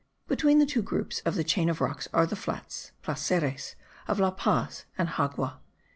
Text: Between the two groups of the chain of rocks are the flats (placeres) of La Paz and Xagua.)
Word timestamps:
Between 0.27 0.57
the 0.57 0.65
two 0.65 0.81
groups 0.81 1.19
of 1.27 1.35
the 1.35 1.43
chain 1.43 1.69
of 1.69 1.79
rocks 1.79 2.07
are 2.11 2.25
the 2.25 2.35
flats 2.35 2.91
(placeres) 3.03 3.75
of 4.07 4.19
La 4.19 4.31
Paz 4.31 4.85
and 4.97 5.07
Xagua.) 5.09 5.59